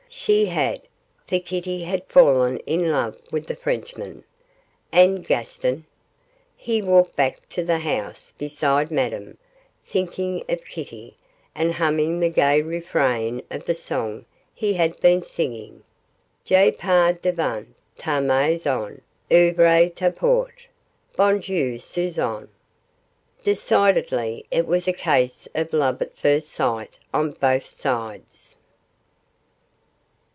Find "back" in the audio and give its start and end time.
7.15-7.47